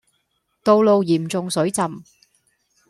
[0.63, 2.01] 道路嚴重水浸